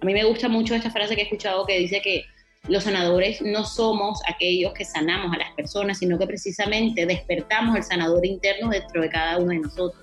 [0.00, 2.26] A mí me gusta mucho esta frase que he escuchado que dice que
[2.68, 7.82] los sanadores no somos aquellos que sanamos a las personas, sino que precisamente despertamos el
[7.82, 10.02] sanador interno dentro de cada uno de nosotros.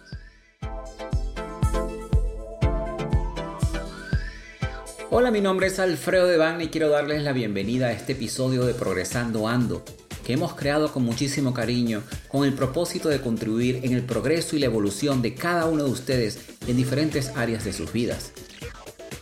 [5.11, 8.73] Hola, mi nombre es Alfredo Devane y quiero darles la bienvenida a este episodio de
[8.73, 9.86] Progresando Ando,
[10.25, 14.60] que hemos creado con muchísimo cariño con el propósito de contribuir en el progreso y
[14.60, 18.32] la evolución de cada uno de ustedes en diferentes áreas de sus vidas.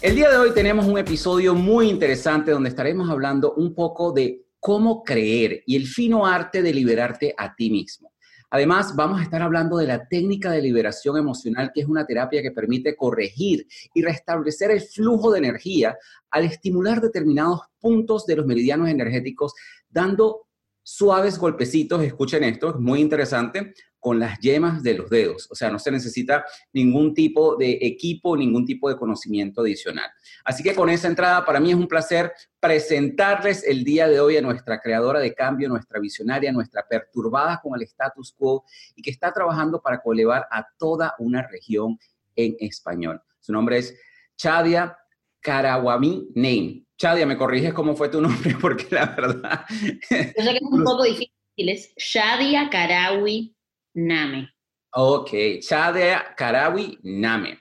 [0.00, 4.46] El día de hoy tenemos un episodio muy interesante donde estaremos hablando un poco de
[4.60, 8.12] cómo creer y el fino arte de liberarte a ti mismo.
[8.48, 12.42] Además, vamos a estar hablando de la técnica de liberación emocional, que es una terapia
[12.42, 15.98] que permite corregir y restablecer el flujo de energía
[16.30, 19.52] al estimular determinados puntos de los meridianos energéticos,
[19.90, 20.46] dando
[20.80, 25.48] suaves golpecitos, escuchen esto, es muy interesante, con las yemas de los dedos.
[25.50, 30.10] O sea, no se necesita ningún tipo de equipo, ningún tipo de conocimiento adicional.
[30.44, 34.36] Así que con esa entrada, para mí es un placer presentarles el día de hoy
[34.36, 39.10] a nuestra creadora de cambio, nuestra visionaria, nuestra perturbada con el status quo y que
[39.10, 41.98] está trabajando para colevar a toda una región
[42.36, 43.20] en español.
[43.40, 43.94] Su nombre es
[44.36, 44.96] Chadia
[45.40, 46.84] Karawami Name.
[46.96, 48.56] Chadia, ¿me corriges cómo fue tu nombre?
[48.60, 49.64] Porque la verdad...
[49.68, 53.57] Yo sé que es un poco difícil, es Shadia Karawi
[54.06, 54.48] Name.
[54.92, 57.58] Ok, Chadia Karawi Name.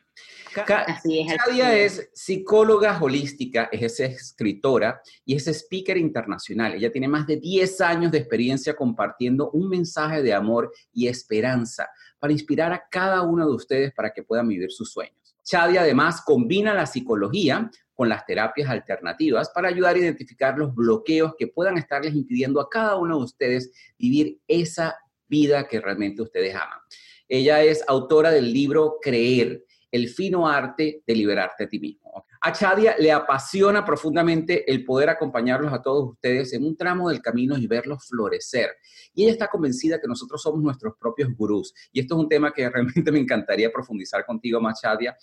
[0.55, 1.35] Así es.
[1.35, 6.73] Chadia es psicóloga holística, es escritora y es speaker internacional.
[6.75, 11.89] Ella tiene más de 10 años de experiencia compartiendo un mensaje de amor y esperanza
[12.19, 15.35] para inspirar a cada uno de ustedes para que puedan vivir sus sueños.
[15.43, 21.33] Chadia además combina la psicología con las terapias alternativas para ayudar a identificar los bloqueos
[21.37, 24.95] que puedan estarles impidiendo a cada uno de ustedes vivir esa
[25.27, 26.79] vida que realmente ustedes aman.
[27.27, 32.25] Ella es autora del libro Creer, el fino arte de liberarte a ti mismo.
[32.41, 37.21] A Chadia le apasiona profundamente el poder acompañarlos a todos ustedes en un tramo del
[37.21, 38.69] camino y verlos florecer.
[39.13, 41.73] Y ella está convencida que nosotros somos nuestros propios gurús.
[41.91, 45.17] Y esto es un tema que realmente me encantaría profundizar contigo más, Chadia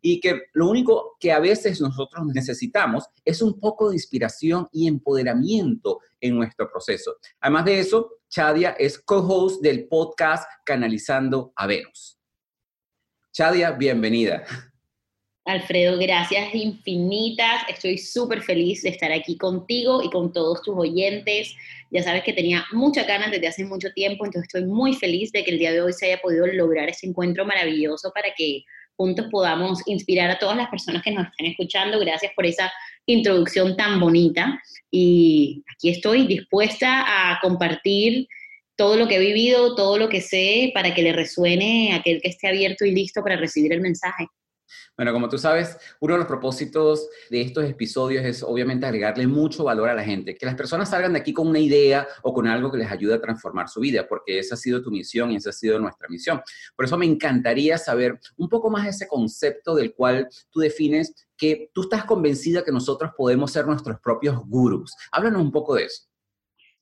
[0.00, 4.86] y que lo único que a veces nosotros necesitamos es un poco de inspiración y
[4.86, 7.16] empoderamiento en nuestro proceso.
[7.40, 12.18] Además de eso, Chadia es co-host del podcast Canalizando a Venus.
[13.32, 14.44] Chadia, bienvenida.
[15.48, 17.62] Alfredo, gracias infinitas.
[17.70, 21.54] Estoy súper feliz de estar aquí contigo y con todos tus oyentes.
[21.90, 25.44] Ya sabes que tenía mucha ganas desde hace mucho tiempo, entonces estoy muy feliz de
[25.44, 28.62] que el día de hoy se haya podido lograr ese encuentro maravilloso para que
[28.98, 32.00] juntos podamos inspirar a todas las personas que nos están escuchando.
[32.00, 32.70] Gracias por esa
[33.06, 34.60] introducción tan bonita
[34.90, 38.26] y aquí estoy dispuesta a compartir
[38.76, 42.20] todo lo que he vivido, todo lo que sé para que le resuene a aquel
[42.20, 44.26] que esté abierto y listo para recibir el mensaje.
[44.98, 49.62] Bueno, como tú sabes, uno de los propósitos de estos episodios es obviamente agregarle mucho
[49.62, 52.48] valor a la gente, que las personas salgan de aquí con una idea o con
[52.48, 55.36] algo que les ayude a transformar su vida, porque esa ha sido tu misión y
[55.36, 56.40] esa ha sido nuestra misión.
[56.74, 61.70] Por eso me encantaría saber un poco más ese concepto del cual tú defines que
[61.72, 64.96] tú estás convencida que nosotros podemos ser nuestros propios gurús.
[65.12, 66.08] Háblanos un poco de eso.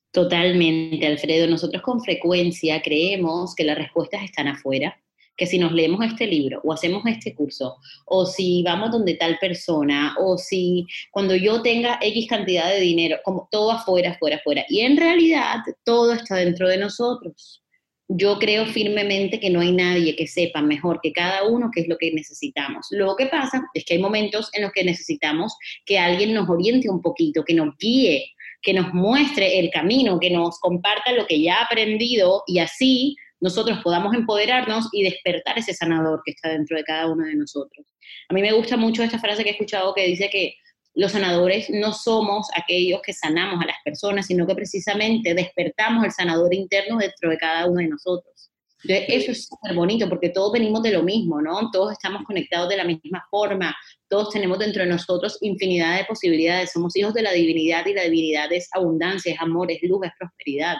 [0.09, 1.47] Totalmente, Alfredo.
[1.47, 4.99] Nosotros con frecuencia creemos que las respuestas están afuera
[5.37, 9.37] que si nos leemos este libro o hacemos este curso, o si vamos donde tal
[9.39, 14.65] persona, o si cuando yo tenga X cantidad de dinero, como todo afuera, afuera, afuera.
[14.67, 17.63] Y en realidad todo está dentro de nosotros.
[18.09, 21.87] Yo creo firmemente que no hay nadie que sepa mejor que cada uno qué es
[21.89, 22.87] lo que necesitamos.
[22.89, 25.55] Lo que pasa es que hay momentos en los que necesitamos
[25.85, 30.29] que alguien nos oriente un poquito, que nos guíe, que nos muestre el camino, que
[30.29, 35.73] nos comparta lo que ya ha aprendido y así nosotros podamos empoderarnos y despertar ese
[35.73, 37.85] sanador que está dentro de cada uno de nosotros.
[38.29, 40.55] A mí me gusta mucho esta frase que he escuchado que dice que
[40.97, 46.11] los sanadores no somos aquellos que sanamos a las personas, sino que precisamente despertamos el
[46.11, 48.49] sanador interno dentro de cada uno de nosotros.
[48.83, 51.69] eso es súper bonito porque todos venimos de lo mismo, ¿no?
[51.69, 53.75] Todos estamos conectados de la misma forma,
[54.09, 58.03] todos tenemos dentro de nosotros infinidad de posibilidades, somos hijos de la divinidad y la
[58.03, 60.77] divinidad es abundancia, es amor, es luz, es prosperidad.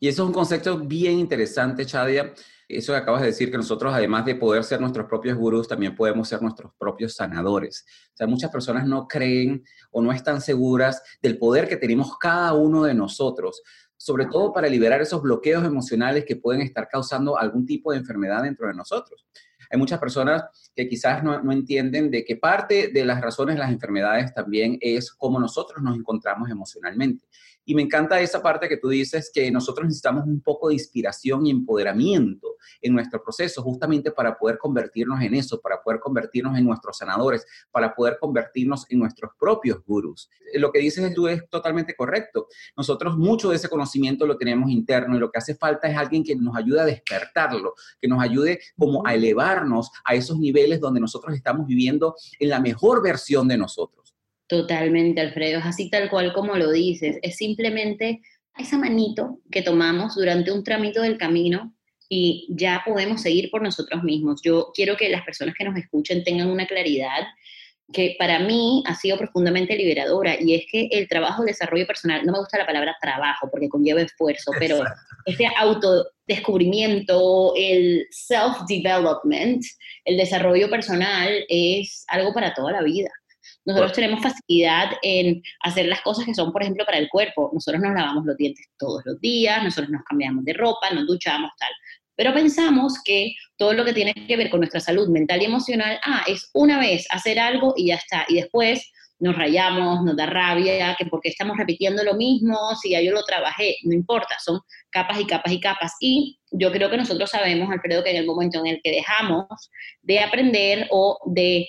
[0.00, 2.32] Y eso es un concepto bien interesante, Chadia,
[2.68, 5.94] Eso que acabas de decir, que nosotros además de poder ser nuestros propios gurús, también
[5.94, 7.84] podemos ser nuestros propios sanadores.
[8.14, 12.54] O sea, muchas personas no creen o no están seguras del poder que tenemos cada
[12.54, 13.62] uno de nosotros,
[13.96, 18.42] sobre todo para liberar esos bloqueos emocionales que pueden estar causando algún tipo de enfermedad
[18.42, 19.26] dentro de nosotros.
[19.70, 20.44] Hay muchas personas
[20.74, 25.12] que quizás no, entienden de que parte de las razones de las enfermedades también es
[25.12, 27.26] cómo nosotros nos encontramos emocionalmente.
[27.64, 31.46] Y me encanta esa parte que tú dices que nosotros necesitamos un poco de inspiración
[31.46, 36.64] y empoderamiento en nuestro proceso, justamente para poder convertirnos en eso, para poder convertirnos en
[36.64, 40.28] nuestros sanadores, para poder convertirnos en nuestros propios gurús.
[40.54, 42.48] Lo que dices tú es totalmente correcto.
[42.76, 46.22] Nosotros mucho de ese conocimiento lo tenemos interno y lo que hace falta es alguien
[46.22, 51.00] que nos ayude a despertarlo, que nos ayude como a elevarnos a esos niveles donde
[51.00, 54.03] nosotros estamos viviendo en la mejor versión de nosotros.
[54.46, 58.20] Totalmente, Alfredo, es así tal cual como lo dices, es simplemente
[58.56, 61.74] esa manito que tomamos durante un tramito del camino
[62.08, 64.40] y ya podemos seguir por nosotros mismos.
[64.42, 67.24] Yo quiero que las personas que nos escuchen tengan una claridad
[67.92, 72.24] que para mí ha sido profundamente liberadora y es que el trabajo de desarrollo personal,
[72.24, 74.82] no me gusta la palabra trabajo porque conlleva esfuerzo, pero
[75.26, 79.62] este autodescubrimiento, el self-development,
[80.04, 83.10] el desarrollo personal es algo para toda la vida.
[83.64, 87.50] Nosotros tenemos facilidad en hacer las cosas que son, por ejemplo, para el cuerpo.
[87.52, 91.50] Nosotros nos lavamos los dientes todos los días, nosotros nos cambiamos de ropa, nos duchamos,
[91.58, 91.70] tal.
[92.16, 95.98] Pero pensamos que todo lo que tiene que ver con nuestra salud mental y emocional,
[96.04, 98.24] ah, es una vez hacer algo y ya está.
[98.28, 103.00] Y después nos rayamos, nos da rabia, que porque estamos repitiendo lo mismo, si ya
[103.00, 104.60] yo lo trabajé, no importa, son
[104.90, 105.92] capas y capas y capas.
[106.00, 109.46] Y yo creo que nosotros sabemos, Alfredo, que en el momento en el que dejamos
[110.02, 111.66] de aprender o de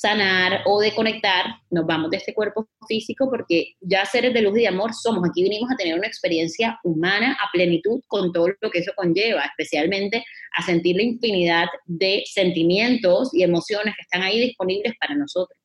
[0.00, 4.56] sanar o de conectar, nos vamos de este cuerpo físico porque ya seres de luz
[4.56, 5.28] y de amor somos.
[5.28, 9.42] Aquí vinimos a tener una experiencia humana a plenitud con todo lo que eso conlleva,
[9.42, 10.24] especialmente
[10.56, 15.58] a sentir la infinidad de sentimientos y emociones que están ahí disponibles para nosotros.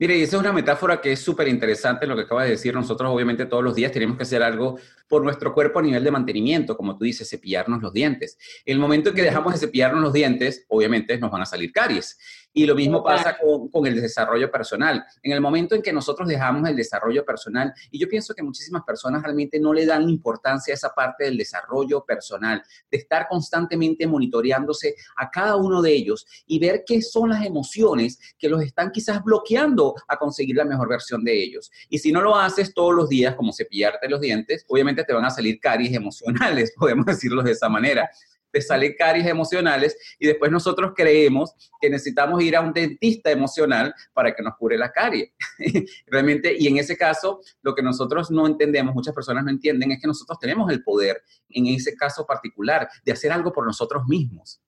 [0.00, 2.72] Mire, y esa es una metáfora que es súper interesante lo que acaba de decir.
[2.72, 4.78] Nosotros obviamente todos los días tenemos que hacer algo
[5.08, 8.38] por nuestro cuerpo a nivel de mantenimiento, como tú dices, cepillarnos los dientes.
[8.64, 12.16] El momento en que dejamos de cepillarnos los dientes, obviamente nos van a salir caries.
[12.52, 15.04] Y lo mismo pasa con, el desarrollo personal.
[15.22, 18.82] En el momento en que nosotros dejamos el desarrollo personal, y yo pienso que muchísimas
[18.84, 24.06] personas realmente no le dan importancia a esa parte del desarrollo personal, de estar constantemente
[24.06, 28.90] monitoreándose a cada uno de ellos y ver qué son las emociones que los están
[28.90, 31.70] quizás bloqueando a conseguir la mejor versión de ellos.
[31.88, 35.24] Y si no lo haces todos los días, como cepillarte los dientes, obviamente te van
[35.24, 38.10] a salir caries emocionales, podemos decirlo de esa manera
[38.58, 43.94] te salen caries emocionales y después nosotros creemos que necesitamos ir a un dentista emocional
[44.12, 45.32] para que nos cure la carie.
[46.06, 50.00] Realmente, y en ese caso, lo que nosotros no entendemos, muchas personas no entienden, es
[50.00, 54.60] que nosotros tenemos el poder, en ese caso particular, de hacer algo por nosotros mismos.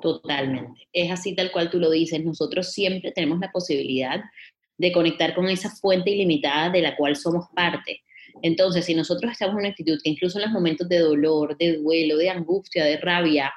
[0.00, 0.88] Totalmente.
[0.92, 2.24] Es así tal cual tú lo dices.
[2.24, 4.20] Nosotros siempre tenemos la posibilidad
[4.76, 8.02] de conectar con esa fuente ilimitada de la cual somos parte.
[8.42, 11.78] Entonces, si nosotros estamos en una actitud que incluso en los momentos de dolor, de
[11.78, 13.52] duelo, de angustia, de rabia,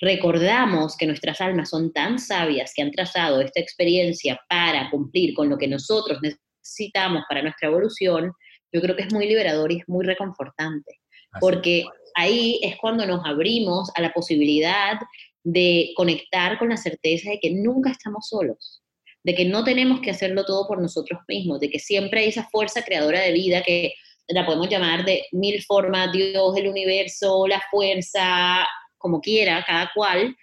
[0.00, 5.48] recordamos que nuestras almas son tan sabias que han trazado esta experiencia para cumplir con
[5.48, 8.32] lo que nosotros necesitamos para nuestra evolución,
[8.72, 11.00] yo creo que es muy liberador y es muy reconfortante,
[11.40, 11.84] porque
[12.14, 14.98] ahí es cuando nos abrimos a la posibilidad
[15.42, 18.82] de conectar con la certeza de que nunca estamos solos,
[19.22, 22.48] de que no tenemos que hacerlo todo por nosotros mismos, de que siempre hay esa
[22.48, 23.94] fuerza creadora de vida que
[24.30, 28.66] la podemos llamar de mil formas, Dios, el universo, la fuerza,
[28.98, 30.36] como quiera, cada cual,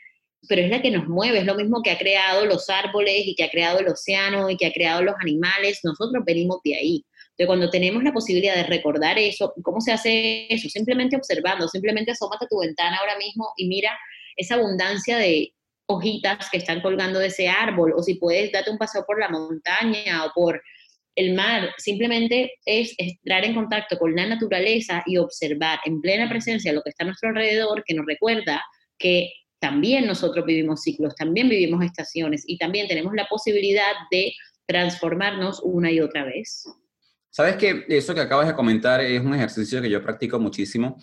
[0.47, 3.35] pero es la que nos mueve, es lo mismo que ha creado los árboles y
[3.35, 7.05] que ha creado el océano y que ha creado los animales, nosotros venimos de ahí.
[7.31, 10.69] Entonces, cuando tenemos la posibilidad de recordar eso, ¿cómo se hace eso?
[10.69, 13.95] Simplemente observando, simplemente asómate a tu ventana ahora mismo y mira
[14.35, 15.53] esa abundancia de
[15.87, 19.29] hojitas que están colgando de ese árbol, o si puedes, date un paseo por la
[19.29, 20.61] montaña o por
[21.17, 26.71] el mar simplemente es entrar en contacto con la naturaleza y observar en plena presencia
[26.71, 28.63] lo que está a nuestro alrededor, que nos recuerda
[28.99, 34.31] que también nosotros vivimos ciclos, también vivimos estaciones y también tenemos la posibilidad de
[34.67, 36.65] transformarnos una y otra vez.
[37.31, 40.99] Sabes que eso que acabas de comentar es un ejercicio que yo practico muchísimo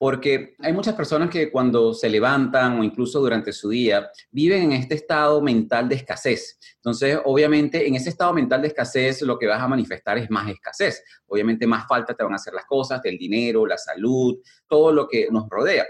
[0.00, 4.72] porque hay muchas personas que cuando se levantan o incluso durante su día viven en
[4.72, 6.58] este estado mental de escasez.
[6.76, 10.48] Entonces, obviamente, en ese estado mental de escasez lo que vas a manifestar es más
[10.48, 11.04] escasez.
[11.26, 15.06] Obviamente, más falta te van a hacer las cosas, del dinero, la salud, todo lo
[15.06, 15.84] que nos rodea.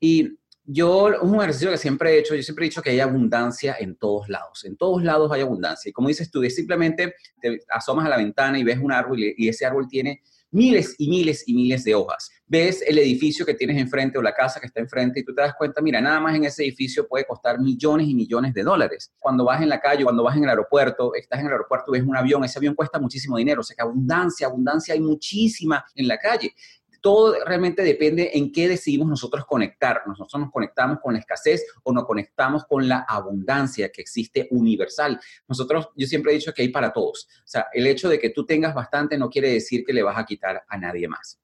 [0.00, 3.76] Y yo, un ejercicio que siempre he hecho, yo siempre he dicho que hay abundancia
[3.78, 4.64] en todos lados.
[4.64, 5.90] En todos lados hay abundancia.
[5.90, 9.48] Y como dices tú, simplemente te asomas a la ventana y ves un árbol y
[9.48, 12.30] ese árbol tiene miles y miles y miles de hojas.
[12.46, 15.42] Ves el edificio que tienes enfrente o la casa que está enfrente y tú te
[15.42, 19.12] das cuenta, mira, nada más en ese edificio puede costar millones y millones de dólares.
[19.18, 22.02] Cuando vas en la calle, cuando vas en el aeropuerto, estás en el aeropuerto, ves
[22.02, 26.08] un avión, ese avión cuesta muchísimo dinero, o sea que abundancia, abundancia hay muchísima en
[26.08, 26.54] la calle
[27.00, 30.02] todo realmente depende en qué decidimos nosotros conectar.
[30.06, 35.20] Nosotros nos conectamos con la escasez o nos conectamos con la abundancia que existe universal.
[35.46, 37.28] Nosotros, yo siempre he dicho que hay para todos.
[37.44, 40.18] O sea, el hecho de que tú tengas bastante no quiere decir que le vas
[40.18, 41.40] a quitar a nadie más.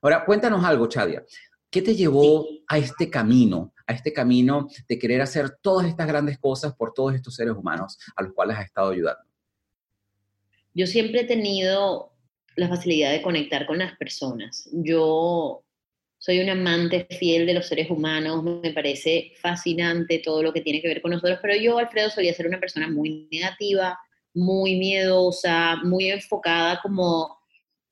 [0.00, 1.24] Ahora, cuéntanos algo, Chadia.
[1.70, 6.38] ¿Qué te llevó a este camino, a este camino de querer hacer todas estas grandes
[6.38, 9.22] cosas por todos estos seres humanos a los cuales has estado ayudando?
[10.72, 12.12] Yo siempre he tenido
[12.58, 14.68] la facilidad de conectar con las personas.
[14.72, 15.64] Yo
[16.18, 20.82] soy un amante fiel de los seres humanos, me parece fascinante todo lo que tiene
[20.82, 23.96] que ver con nosotros, pero yo, Alfredo, solía ser una persona muy negativa,
[24.34, 27.38] muy miedosa, muy enfocada como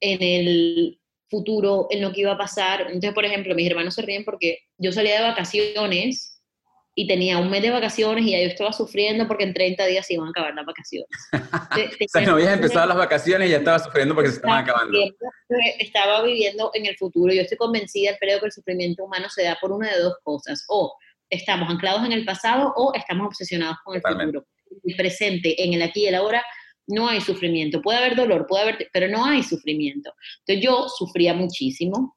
[0.00, 2.82] en el futuro, en lo que iba a pasar.
[2.82, 6.35] Entonces, por ejemplo, mis hermanos se ríen porque yo salía de vacaciones
[6.98, 10.06] y tenía un mes de vacaciones y ya yo estaba sufriendo porque en 30 días
[10.06, 11.10] se iban a acabar las vacaciones.
[11.32, 14.98] o sea, no habías empezado las vacaciones y ya estaba sufriendo porque se estaban acabando.
[15.78, 17.34] Estaba viviendo en el futuro.
[17.34, 20.64] Yo estoy convencida, creo que el sufrimiento humano se da por una de dos cosas.
[20.68, 20.96] O
[21.28, 24.46] estamos anclados en el pasado o estamos obsesionados con el futuro.
[24.82, 26.42] El presente, en el aquí y el ahora,
[26.86, 27.82] no hay sufrimiento.
[27.82, 30.14] Puede haber dolor, puede haber, pero no hay sufrimiento.
[30.46, 32.16] Entonces yo sufría muchísimo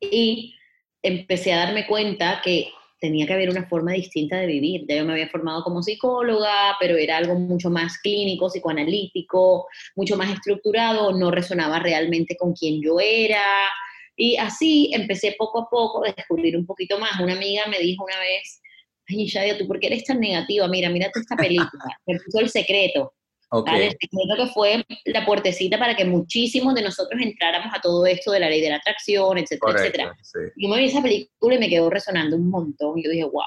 [0.00, 0.56] y
[1.00, 4.84] empecé a darme cuenta que tenía que haber una forma distinta de vivir.
[4.88, 9.66] Ya yo me había formado como psicóloga, pero era algo mucho más clínico, psicoanalítico,
[9.96, 13.42] mucho más estructurado, no resonaba realmente con quien yo era.
[14.16, 17.18] Y así empecé poco a poco a descubrir un poquito más.
[17.20, 18.60] Una amiga me dijo una vez,
[19.08, 20.68] ay, Shadia, ¿tú por qué eres tan negativa?
[20.68, 21.84] Mira, mírate esta película.
[22.06, 23.14] me puso el secreto.
[23.52, 23.82] Okay.
[23.82, 28.30] El secreto que fue la puertecita para que muchísimos de nosotros entráramos a todo esto
[28.30, 30.16] de la ley de la atracción, etcétera, etcétera.
[30.56, 32.98] Yo me vi esa película y me quedó resonando un montón.
[32.98, 33.42] Y yo dije, wow.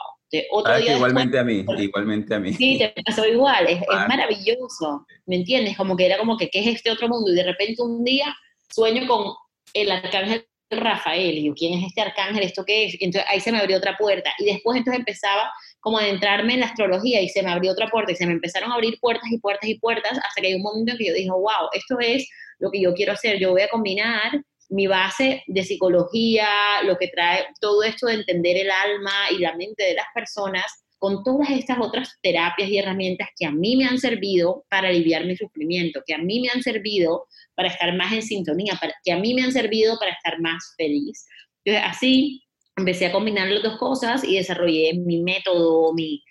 [0.52, 2.54] Otro día igualmente a mí, igualmente a mí.
[2.54, 5.78] Sí, te pasó igual, es, es, maravilloso, ¿me entiendes?
[5.78, 7.32] Como que era como que, ¿qué es este otro mundo?
[7.32, 8.36] Y de repente un día
[8.74, 9.34] sueño con
[9.74, 12.44] el arcángel Rafael, y yo, ¿quién es este arcángel?
[12.44, 12.98] ¿Esto qué es?
[13.00, 15.52] entonces ahí se me abrió otra puerta, y después entonces empezaba
[15.84, 18.72] como adentrarme en la astrología y se me abrió otra puerta y se me empezaron
[18.72, 21.14] a abrir puertas y puertas y puertas hasta que hay un momento en que yo
[21.14, 22.28] dije, wow, esto es
[22.60, 24.32] lo que yo quiero hacer, yo voy a combinar
[24.70, 26.48] mi base de psicología,
[26.86, 30.64] lo que trae todo esto de entender el alma y la mente de las personas
[31.00, 35.26] con todas estas otras terapias y herramientas que a mí me han servido para aliviar
[35.26, 39.12] mi sufrimiento, que a mí me han servido para estar más en sintonía, para, que
[39.12, 41.28] a mí me han servido para estar más feliz.
[41.66, 42.43] Entonces, así
[42.76, 46.24] empecé a combinar las dos cosas y desarrollé mi método, mi,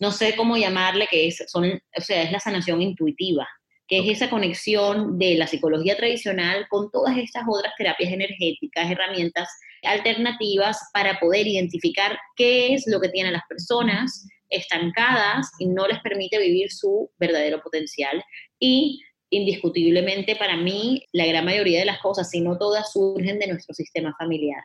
[0.00, 3.48] no sé cómo llamarle, que es, son, o sea, es la sanación intuitiva,
[3.86, 9.48] que es esa conexión de la psicología tradicional con todas estas otras terapias energéticas, herramientas
[9.82, 16.00] alternativas para poder identificar qué es lo que tienen las personas estancadas y no les
[16.00, 18.22] permite vivir su verdadero potencial.
[18.58, 23.46] Y indiscutiblemente para mí, la gran mayoría de las cosas, si no todas, surgen de
[23.46, 24.62] nuestro sistema familiar.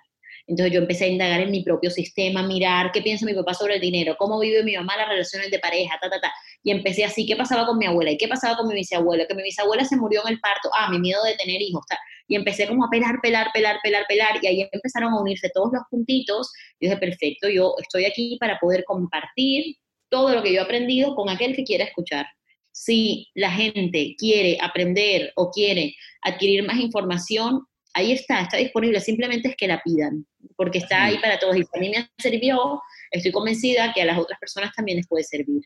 [0.47, 3.75] Entonces yo empecé a indagar en mi propio sistema, mirar qué piensa mi papá sobre
[3.75, 6.31] el dinero, cómo vive mi mamá las relaciones de pareja, ta, ta, ta.
[6.61, 8.11] Y empecé así, ¿qué pasaba con mi abuela?
[8.11, 9.25] ¿Y qué pasaba con mi bisabuela?
[9.27, 11.97] Que mi bisabuela se murió en el parto, ah, mi miedo de tener hijos, ta.
[12.27, 14.39] Y empecé como a pelar, pelar, pelar, pelar, pelar.
[14.41, 16.51] Y ahí empezaron a unirse todos los puntitos.
[16.79, 19.75] Y dije, perfecto, yo estoy aquí para poder compartir
[20.09, 22.27] todo lo que yo he aprendido con aquel que quiera escuchar.
[22.71, 29.47] Si la gente quiere aprender o quiere adquirir más información, ahí está, está disponible, simplemente
[29.47, 30.25] es que la pidan,
[30.55, 31.55] porque está ahí para todos.
[31.55, 35.23] Y a mí me sirvió, estoy convencida que a las otras personas también les puede
[35.23, 35.63] servir.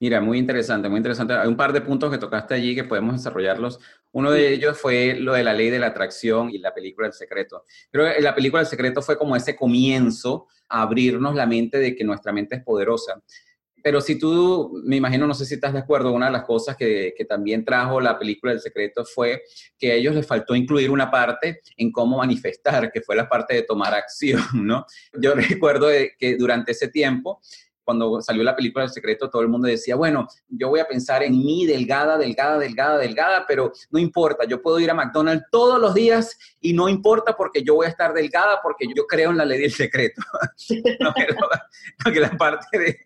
[0.00, 1.34] Mira, muy interesante, muy interesante.
[1.34, 3.78] Hay un par de puntos que tocaste allí que podemos desarrollarlos.
[4.12, 7.12] Uno de ellos fue lo de la ley de la atracción y la película El
[7.12, 7.64] Secreto.
[7.90, 11.94] Creo que la película El Secreto fue como ese comienzo a abrirnos la mente de
[11.94, 13.20] que nuestra mente es poderosa
[13.82, 16.76] pero si tú, me imagino, no sé si estás de acuerdo, una de las cosas
[16.76, 19.42] que, que, también trajo la película El Secreto fue
[19.78, 23.54] que a ellos les faltó incluir una parte en cómo manifestar, que fue la parte
[23.54, 24.86] de tomar acción, ¿no?
[25.18, 27.40] Yo recuerdo que durante ese tiempo,
[27.88, 31.22] cuando salió la película El Secreto, todo el mundo decía, bueno, yo voy a pensar
[31.22, 35.80] en mí delgada, delgada, delgada, delgada, pero no importa, yo puedo ir a McDonald's todos
[35.80, 39.38] los días y no importa porque yo voy a estar delgada porque yo creo en
[39.38, 40.20] la ley del secreto.
[41.00, 41.14] no,
[42.20, 42.98] la parte de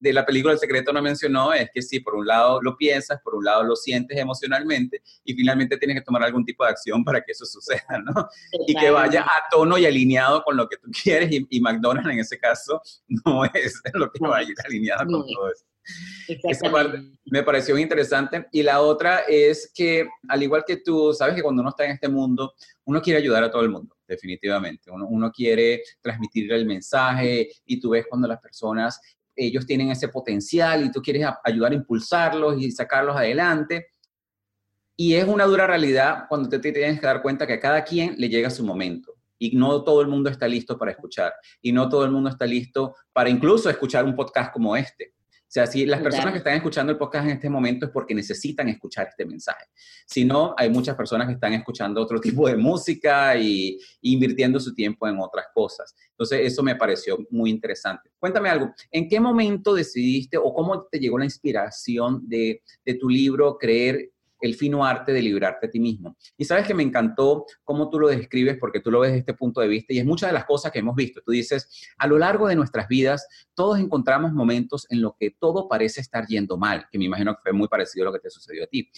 [0.00, 3.20] de la película El secreto no mencionó es que sí, por un lado lo piensas,
[3.22, 7.04] por un lado lo sientes emocionalmente y finalmente tienes que tomar algún tipo de acción
[7.04, 8.28] para que eso suceda, ¿no?
[8.66, 12.20] Y que vaya a tono y alineado con lo que tú quieres y, McDonald's en
[12.20, 15.64] ese caso no es lo que va a ir alineado con todo eso.
[16.44, 18.46] Esa parte me pareció interesante.
[18.52, 21.92] Y la otra es que, al igual que tú, sabes que cuando uno está en
[21.92, 24.90] este mundo, uno quiere ayudar a todo el mundo, definitivamente.
[24.90, 29.00] Uno, uno quiere transmitir el mensaje y tú ves cuando las personas,
[29.38, 33.86] ellos tienen ese potencial y tú quieres ayudar a impulsarlos y sacarlos adelante.
[34.96, 37.84] Y es una dura realidad cuando te, te tienes que dar cuenta que a cada
[37.84, 41.72] quien le llega su momento y no todo el mundo está listo para escuchar y
[41.72, 45.14] no todo el mundo está listo para incluso escuchar un podcast como este.
[45.48, 48.14] O sea, si las personas que están escuchando el podcast en este momento es porque
[48.14, 49.64] necesitan escuchar este mensaje.
[50.06, 54.74] Si no, hay muchas personas que están escuchando otro tipo de música y, invirtiendo su
[54.74, 55.94] tiempo en otras cosas.
[56.10, 58.10] Entonces, eso me pareció muy interesante.
[58.18, 63.08] Cuéntame algo, ¿en qué momento decidiste o cómo te llegó la inspiración de, de tu
[63.08, 66.16] libro Creer el fino arte de librarte a ti mismo.
[66.36, 69.34] Y sabes que me encantó cómo tú lo describes porque tú lo ves desde este
[69.34, 71.20] punto de vista y es muchas de las cosas que hemos visto.
[71.24, 71.68] Tú dices,
[71.98, 76.26] a lo largo de nuestras vidas, todos encontramos momentos en los que todo parece estar
[76.26, 78.66] yendo mal, que me imagino que fue muy parecido a lo que te sucedió a
[78.66, 78.90] ti.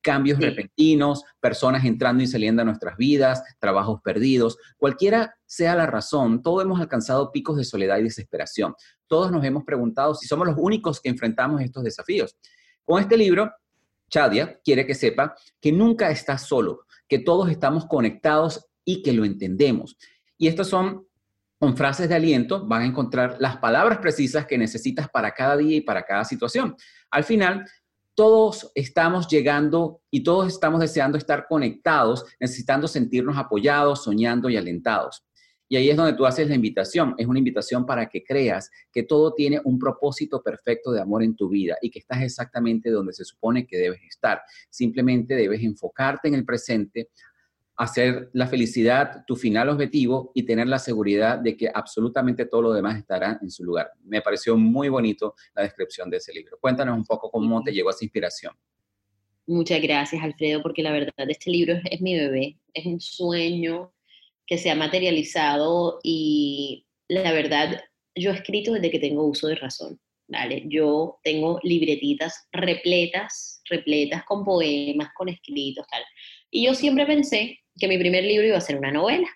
[0.00, 6.40] Cambios repentinos, personas entrando y saliendo a nuestras vidas, trabajos perdidos, cualquiera sea la razón,
[6.40, 8.74] todos hemos alcanzado picos de soledad y desesperación.
[9.08, 12.36] Todos nos hemos preguntado si somos los únicos que enfrentamos estos desafíos.
[12.84, 13.50] Con este libro
[14.08, 19.24] Chadia quiere que sepa que nunca estás solo, que todos estamos conectados y que lo
[19.24, 19.96] entendemos.
[20.36, 21.06] Y estas son
[21.58, 25.76] con frases de aliento, van a encontrar las palabras precisas que necesitas para cada día
[25.76, 26.76] y para cada situación.
[27.10, 27.64] Al final,
[28.14, 35.24] todos estamos llegando y todos estamos deseando estar conectados, necesitando sentirnos apoyados, soñando y alentados.
[35.68, 37.14] Y ahí es donde tú haces la invitación.
[37.18, 41.36] Es una invitación para que creas que todo tiene un propósito perfecto de amor en
[41.36, 44.40] tu vida y que estás exactamente donde se supone que debes estar.
[44.70, 47.10] Simplemente debes enfocarte en el presente,
[47.76, 52.72] hacer la felicidad tu final objetivo y tener la seguridad de que absolutamente todo lo
[52.72, 53.92] demás estará en su lugar.
[54.02, 56.58] Me pareció muy bonito la descripción de ese libro.
[56.60, 58.54] Cuéntanos un poco cómo te llegó esa inspiración.
[59.46, 63.92] Muchas gracias, Alfredo, porque la verdad este libro es mi bebé, es un sueño
[64.48, 67.80] que se ha materializado y la verdad,
[68.16, 70.64] yo he escrito desde que tengo uso de razón, ¿vale?
[70.66, 76.02] Yo tengo libretitas repletas, repletas con poemas, con escritos, tal.
[76.50, 79.28] Y yo siempre pensé que mi primer libro iba a ser una novela.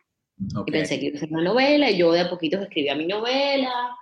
[0.67, 3.07] Y pensé que iba a ser una novela, y yo de a poquito escribía mi
[3.07, 3.95] novela,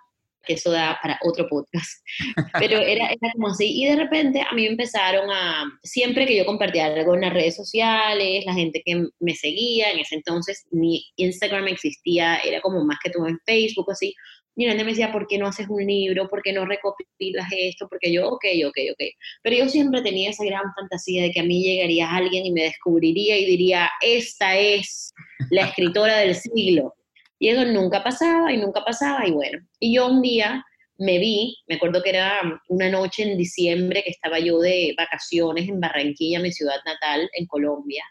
[0.45, 2.05] que eso da para otro podcast.
[2.59, 3.83] Pero era, era, como así.
[3.83, 7.57] Y de repente a mí empezaron a, siempre que yo compartía algo en las redes
[7.57, 12.99] sociales, la gente que me seguía, en ese entonces ni Instagram existía, era como más
[13.03, 14.15] que todo en Facebook, así.
[14.57, 16.29] Y la gente me decía, ¿por qué no haces un libro?
[16.29, 17.89] ¿Por qué no recopilas esto?
[17.89, 19.05] Porque yo, ok, ok, ok.
[19.43, 22.65] Pero yo siempre tenía esa gran fantasía de que a mí llegaría alguien y me
[22.65, 25.15] descubriría y diría, esta es
[25.51, 26.95] la escritora del siglo
[27.41, 29.59] y eso nunca pasaba y nunca pasaba y bueno.
[29.81, 30.65] Y yo un día
[30.99, 35.67] me vi, me acuerdo que era una noche en diciembre que estaba yo de vacaciones
[35.67, 38.05] en Barranquilla, mi ciudad natal, en Colombia,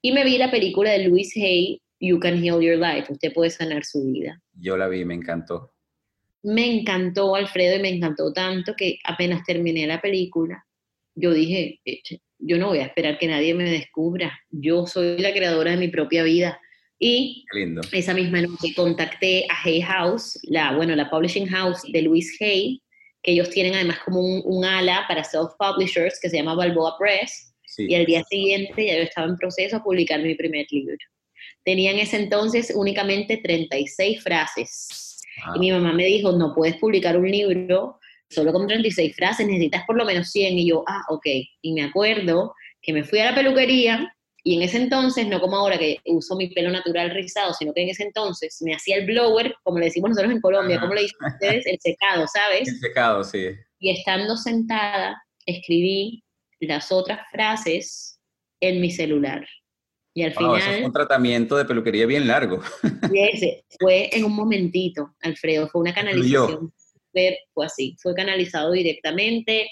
[0.00, 3.50] y me vi la película de Louis Hay, You Can Heal Your Life, usted puede
[3.50, 4.40] sanar su vida.
[4.52, 5.72] Yo la vi, me encantó.
[6.44, 10.64] Me encantó, Alfredo, y me encantó tanto que apenas terminé la película,
[11.16, 11.80] yo dije,
[12.38, 15.88] yo no voy a esperar que nadie me descubra, yo soy la creadora de mi
[15.88, 16.60] propia vida
[16.98, 17.44] y
[17.92, 22.82] esa misma noche contacté a Hay House, la, bueno, la publishing house de Louis Hay,
[23.22, 27.54] que ellos tienen además como un, ala para self-publishers que se llama Balboa Press.
[27.76, 30.96] Y al día siguiente ya yo estaba en proceso de publicar mi primer libro.
[31.64, 35.22] Tenía en ese entonces únicamente 36 frases.
[35.44, 35.52] Ah.
[35.54, 39.84] Y mi mamá me dijo, no puedes publicar un libro solo con 36 frases, necesitas
[39.86, 40.58] por lo menos 100.
[40.58, 41.26] Y yo, ah, ok.
[41.62, 44.12] Y me acuerdo que me fui a la peluquería
[44.48, 47.82] y en ese entonces, no como ahora que uso mi pelo natural rizado, sino que
[47.82, 51.02] en ese entonces me hacía el blower, como le decimos nosotros en Colombia, como le
[51.02, 52.66] dicen ustedes, el secado, ¿sabes?
[52.66, 53.48] El secado, sí.
[53.78, 56.24] Y estando sentada, escribí
[56.60, 58.18] las otras frases
[58.62, 59.46] en mi celular.
[60.14, 60.56] Y al final...
[60.56, 62.62] Eso fue un tratamiento de peluquería bien largo.
[63.12, 66.72] Y ese fue en un momentito, Alfredo, fue una canalización.
[67.12, 69.68] Fue así, fue canalizado directamente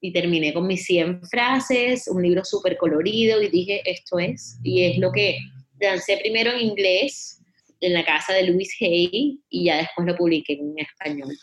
[0.00, 4.84] y terminé con mis 100 frases, un libro súper colorido y dije, esto es, y
[4.84, 5.38] es lo que
[5.80, 7.40] lancé primero en inglés
[7.80, 11.36] en la casa de Louis Hay y ya después lo publiqué en español.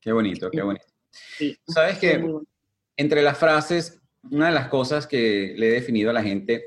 [0.00, 0.84] Qué bonito, qué bonito.
[1.68, 2.22] Sabes que
[2.96, 6.64] entre las frases, una de las cosas que le he definido a la gente,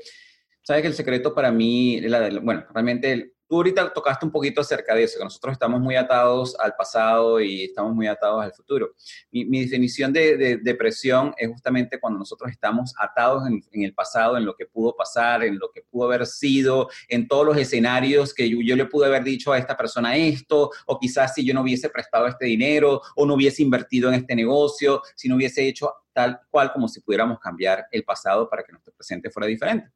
[0.62, 2.00] sabes que el secreto para mí,
[2.42, 6.56] bueno, realmente Tú ahorita tocaste un poquito acerca de eso, que nosotros estamos muy atados
[6.60, 8.94] al pasado y estamos muy atados al futuro.
[9.32, 14.54] Mi, definición de, depresión es justamente cuando nosotros estamos atados en, el pasado, en lo
[14.54, 18.76] que pudo pasar, en lo que pudo haber sido, en todos los escenarios que yo,
[18.76, 22.28] le pude haber dicho a esta persona esto, o quizás si yo no hubiese prestado
[22.28, 26.72] este dinero, o no hubiese invertido en este negocio, si no hubiese hecho tal cual
[26.72, 29.90] como si pudiéramos cambiar el pasado para que nuestro presente fuera diferente.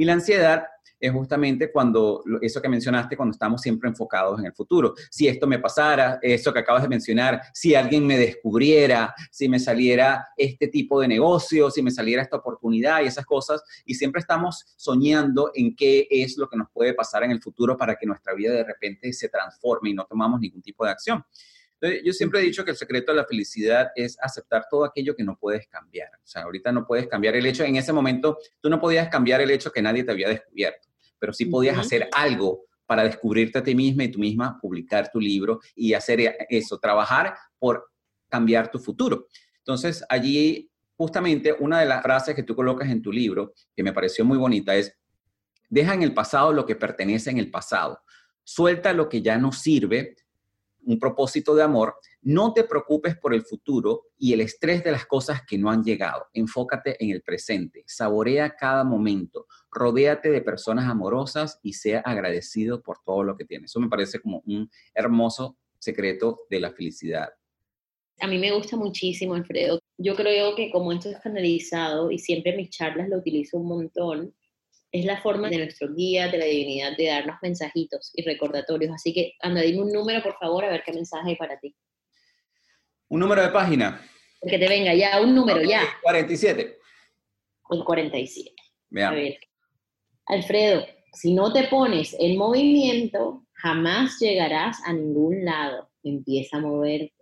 [0.00, 0.64] Y la ansiedad
[0.98, 4.94] es justamente cuando, eso que mencionaste, cuando estamos siempre enfocados en el futuro.
[5.10, 9.60] Si esto me pasara, eso que acabas de mencionar, si alguien me descubriera, si me
[9.60, 14.20] saliera este tipo de negocio, si me saliera esta oportunidad y esas cosas, y siempre
[14.20, 18.06] estamos soñando en qué es lo que nos puede pasar en el futuro para que
[18.06, 21.22] nuestra vida de repente se transforme y no tomamos ningún tipo de acción.
[21.80, 25.16] Entonces, yo siempre he dicho que el secreto de la felicidad es aceptar todo aquello
[25.16, 26.10] que no puedes cambiar.
[26.22, 29.40] O sea, ahorita no puedes cambiar el hecho, en ese momento tú no podías cambiar
[29.40, 30.90] el hecho que nadie te había descubierto
[31.20, 35.20] pero sí podías hacer algo para descubrirte a ti misma y tú misma, publicar tu
[35.20, 37.92] libro y hacer e, eso, trabajar por
[38.28, 39.28] cambiar tu futuro.
[39.58, 43.92] Entonces, allí justamente una de las frases que tú colocas en tu libro, que me
[43.92, 44.96] pareció muy bonita, es,
[45.68, 48.00] deja en el pasado lo que pertenece en el pasado,
[48.42, 50.16] suelta lo que ya no sirve,
[50.90, 55.06] un propósito de amor, no te preocupes por el futuro y el estrés de las
[55.06, 56.26] cosas que no han llegado.
[56.34, 62.98] Enfócate en el presente, saborea cada momento, rodéate de personas amorosas y sea agradecido por
[63.04, 63.70] todo lo que tienes.
[63.70, 67.30] Eso me parece como un hermoso secreto de la felicidad.
[68.20, 69.80] A mí me gusta muchísimo, Alfredo.
[69.96, 73.68] Yo creo que como esto es canalizado y siempre en mis charlas lo utilizo un
[73.68, 74.34] montón,
[74.92, 78.92] es la forma de nuestro guía de la divinidad de darnos mensajitos y recordatorios.
[78.92, 81.74] Así que, anda, dime un número, por favor, a ver qué mensaje hay para ti.
[83.08, 84.04] ¿Un número de página?
[84.42, 85.82] Que te venga ya, un número, ya.
[86.02, 86.78] 47.
[87.70, 88.54] El 47.
[88.88, 89.18] Veamos.
[89.18, 89.38] A ver.
[90.26, 95.90] Alfredo, si no te pones en movimiento, jamás llegarás a ningún lado.
[96.02, 97.19] Empieza a moverte.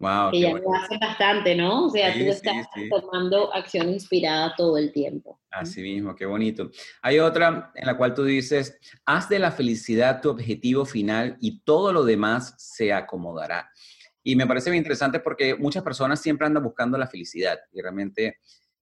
[0.00, 1.84] Wow, que ya lo hace bastante, ¿no?
[1.84, 5.38] O sea, tú estás tomando acción inspirada todo el tiempo.
[5.50, 6.70] Así mismo, qué bonito.
[7.02, 11.60] Hay otra en la cual tú dices, haz de la felicidad tu objetivo final y
[11.64, 13.70] todo lo demás se acomodará.
[14.22, 18.38] Y me parece muy interesante porque muchas personas siempre andan buscando la felicidad y realmente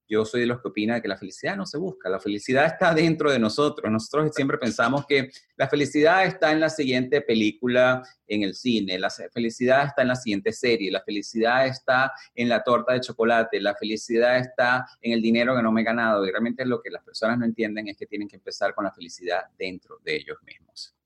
[0.09, 2.95] yo soy de los que opina que la felicidad no se busca, la felicidad está
[2.95, 3.91] dentro de nosotros.
[3.91, 9.11] Nosotros siempre pensamos que la felicidad está en la siguiente película en el cine, la
[9.11, 13.75] felicidad está en la siguiente serie, la felicidad está en la torta de chocolate, la
[13.75, 16.27] felicidad está en el dinero que no me he ganado.
[16.27, 18.93] Y realmente lo que las personas no entienden es que tienen que empezar con la
[18.93, 20.98] felicidad dentro de ellos mismos.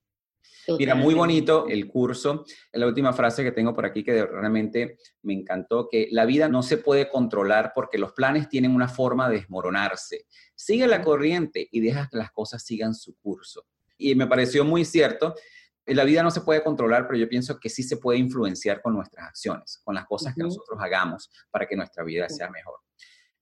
[0.78, 2.44] Mira, muy bonito el curso.
[2.72, 6.62] La última frase que tengo por aquí que realmente me encantó, que la vida no
[6.62, 10.26] se puede controlar porque los planes tienen una forma de desmoronarse.
[10.54, 13.66] Sigue la corriente y deja que las cosas sigan su curso.
[13.98, 15.34] Y me pareció muy cierto.
[15.86, 18.94] La vida no se puede controlar, pero yo pienso que sí se puede influenciar con
[18.94, 22.76] nuestras acciones, con las cosas que nosotros hagamos para que nuestra vida sea mejor.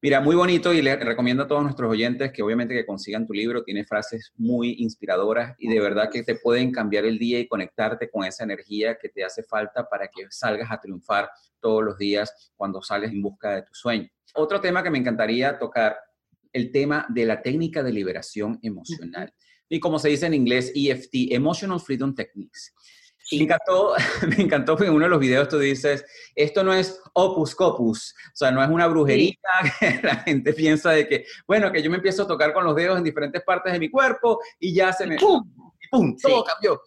[0.02, 3.34] Mira, muy bonito y le recomiendo a todos nuestros oyentes que obviamente que consigan tu
[3.34, 7.46] libro, tiene frases muy inspiradoras y de verdad que te pueden cambiar el día y
[7.46, 11.28] conectarte con esa energía que te hace falta para que salgas a triunfar
[11.60, 14.08] todos los días cuando sales en busca de tu sueño.
[14.34, 15.98] Otro tema que me encantaría tocar,
[16.50, 19.34] el tema de la técnica de liberación emocional.
[19.68, 22.74] Y como se dice en inglés, EFT, Emotional Freedom Techniques.
[23.32, 23.94] Me encantó,
[24.28, 28.14] me encantó que en uno de los videos tú dices, esto no es opus copus,
[28.32, 29.36] o sea, no es una brujería
[29.80, 32.74] que la gente piensa de que, bueno, que yo me empiezo a tocar con los
[32.74, 35.16] dedos en diferentes partes de mi cuerpo y ya se me...
[35.16, 35.42] ¡Pum!
[35.90, 36.16] ¡Pum!
[36.20, 36.80] Todo cambió.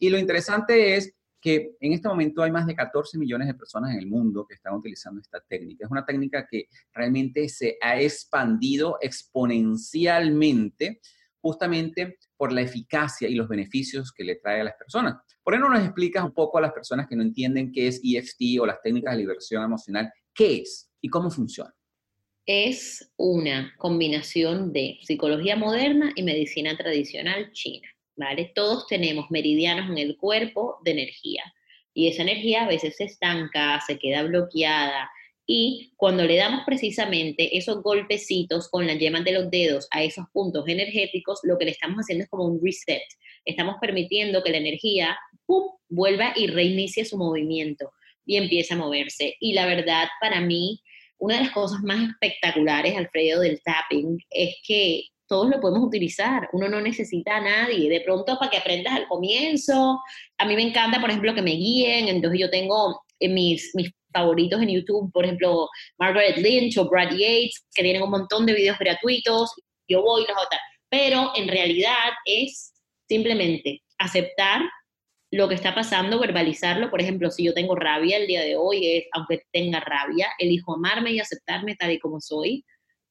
[0.00, 3.92] Y lo interesante es que en este momento hay más de 14 millones de personas
[3.92, 5.84] en el mundo que están utilizando esta técnica.
[5.84, 11.02] Es una técnica que realmente se ha expandido exponencialmente
[11.44, 15.16] justamente por la eficacia y los beneficios que le trae a las personas.
[15.42, 18.00] ¿Por qué no nos explicas un poco a las personas que no entienden qué es
[18.02, 21.70] EFT o las técnicas de liberación emocional, qué es y cómo funciona?
[22.46, 28.52] Es una combinación de psicología moderna y medicina tradicional china, ¿vale?
[28.54, 31.42] Todos tenemos meridianos en el cuerpo de energía
[31.92, 35.10] y esa energía a veces se estanca, se queda bloqueada,
[35.46, 40.26] y cuando le damos precisamente esos golpecitos con las yemas de los dedos a esos
[40.32, 43.02] puntos energéticos, lo que le estamos haciendo es como un reset.
[43.44, 45.18] Estamos permitiendo que la energía
[45.88, 47.92] vuelva y reinicie su movimiento
[48.24, 49.36] y empiece a moverse.
[49.38, 50.80] Y la verdad, para mí,
[51.18, 56.48] una de las cosas más espectaculares, Alfredo, del tapping es que todos lo podemos utilizar.
[56.52, 57.90] Uno no necesita a nadie.
[57.90, 60.00] De pronto, para que aprendas al comienzo,
[60.38, 62.08] a mí me encanta, por ejemplo, que me guíen.
[62.08, 67.66] Entonces, yo tengo mis, mis favoritos en YouTube, por ejemplo, Margaret Lynch o Brad Yates,
[67.74, 69.50] que tienen un montón de videos gratuitos,
[69.88, 70.60] yo voy y los otros.
[70.88, 72.72] Pero en realidad es
[73.08, 74.62] simplemente aceptar
[75.30, 76.90] lo que está pasando, verbalizarlo.
[76.90, 80.74] Por ejemplo, si yo tengo rabia el día de hoy, es, aunque tenga rabia, elijo
[80.74, 82.64] amarme y aceptarme tal y como soy.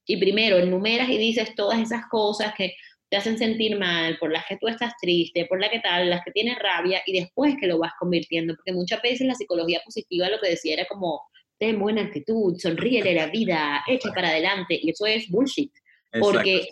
[0.06, 2.74] Y primero enumeras y dices todas esas cosas que
[3.14, 6.24] te hacen sentir mal, por las que tú estás triste, por las que tal, las
[6.24, 10.28] que tienes rabia, y después que lo vas convirtiendo, porque muchas veces la psicología positiva
[10.28, 11.22] lo que decía era como,
[11.56, 15.70] ten buena actitud, sonríe de la vida, echa para adelante, y eso es bullshit,
[16.18, 16.66] porque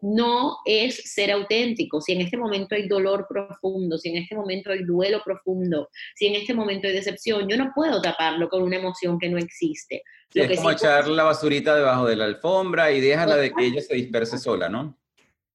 [0.00, 2.00] no es ser auténtico.
[2.00, 6.26] Si en este momento hay dolor profundo, si en este momento hay duelo profundo, si
[6.26, 10.02] en este momento hay decepción, yo no puedo taparlo con una emoción que no existe.
[10.34, 13.94] es como echar la basurita debajo de la alfombra y déjala de que ella se
[13.94, 14.98] disperse sola, ¿no?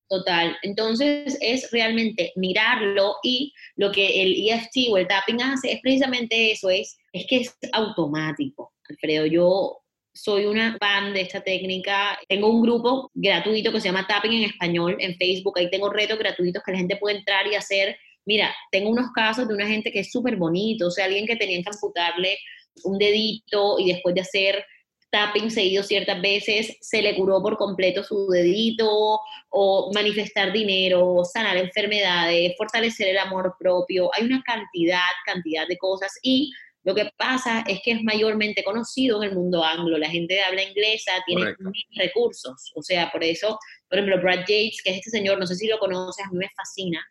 [0.10, 0.58] Total.
[0.64, 6.52] Entonces es realmente mirarlo y lo que el EFT o el tapping hace es precisamente
[6.52, 8.74] eso, es, es que es automático.
[8.90, 9.78] Alfredo, yo
[10.12, 12.18] soy una fan de esta técnica.
[12.28, 15.60] Tengo un grupo gratuito que se llama Tapping en Español en Facebook.
[15.60, 17.96] Ahí tengo retos gratuitos que la gente puede entrar y hacer.
[18.26, 21.36] Mira, tengo unos casos de una gente que es súper bonito, o sea, alguien que
[21.36, 22.40] tenía que amputarle
[22.84, 24.66] un dedito y después de hacer
[25.12, 29.20] tapping seguido ciertas veces, se le curó por completo su dedito,
[29.50, 34.10] o manifestar dinero, sanar enfermedades, fortalecer el amor propio.
[34.14, 36.52] Hay una cantidad, cantidad de cosas y
[36.84, 39.98] lo que pasa es que es mayormente conocido en el mundo anglo.
[39.98, 41.54] La gente de habla inglesa tiene
[41.96, 42.72] recursos.
[42.76, 45.68] O sea, por eso, por ejemplo, Brad Yates, que es este señor, no sé si
[45.68, 47.06] lo conoces, a mí me fascina,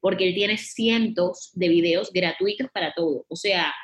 [0.00, 3.26] porque él tiene cientos de videos gratuitos para todo.
[3.28, 3.74] O sea,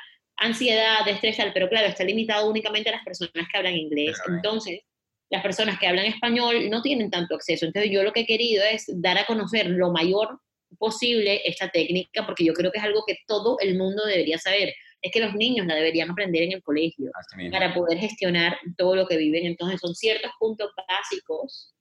[0.41, 4.17] ansiedad, estrés, pero claro, está limitado únicamente a las personas que hablan inglés.
[4.27, 4.81] Entonces,
[5.29, 7.65] las personas que hablan español no tienen tanto acceso.
[7.65, 10.39] Entonces, yo lo que he querido es dar a conocer lo mayor
[10.77, 14.73] posible esta técnica, porque yo creo que es algo que todo el mundo debería saber.
[15.01, 17.11] Es que los niños la deberían aprender en el colegio
[17.51, 19.45] para poder gestionar todo lo que viven.
[19.45, 21.73] Entonces, son ciertos puntos básicos.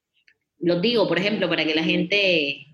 [0.58, 2.66] Los digo, por ejemplo, para que la gente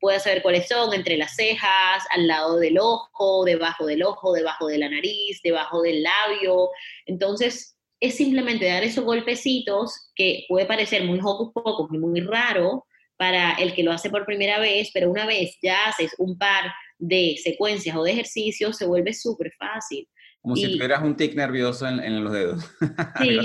[0.00, 4.66] puedes saber cuáles son, entre las cejas, al lado del ojo, debajo del ojo, debajo
[4.68, 6.70] de la nariz, debajo del labio.
[7.06, 12.86] Entonces, es simplemente dar esos golpecitos que puede parecer muy hocus pocus y muy raro
[13.16, 16.72] para el que lo hace por primera vez, pero una vez ya haces un par
[16.98, 20.08] de secuencias o de ejercicios, se vuelve súper fácil.
[20.40, 22.64] Como si tuvieras un tic nervioso en, los dedos.
[23.18, 23.38] Sí,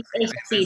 [0.50, 0.66] sí,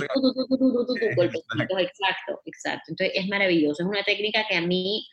[1.79, 2.83] exacto, exacto.
[2.89, 5.07] Entonces es maravilloso, es una técnica que a mí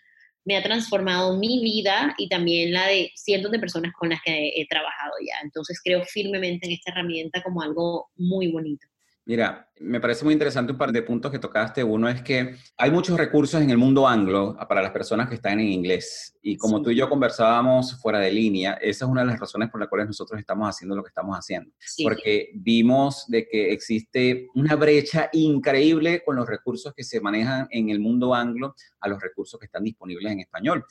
[0.45, 4.53] me ha transformado mi vida y también la de cientos de personas con las que
[4.57, 5.37] he, trabajado ya.
[5.43, 8.87] Entonces creo firmemente en esta herramienta como algo muy bonito.
[9.27, 11.83] Mira, me parece muy interesante un par de puntos que tocaste.
[11.83, 15.59] Uno es que hay muchos recursos en el mundo anglo para las personas que están
[15.61, 16.37] en inglés.
[16.43, 19.71] Y como tú y yo conversábamos fuera de línea, esa es una de las razones
[19.71, 21.71] por las cuales nosotros estamos haciendo lo que estamos haciendo.
[22.03, 27.89] Porque vimos de que existe una brecha increíble con los recursos que se manejan en
[27.89, 30.85] el mundo anglo a los recursos que están disponibles en español.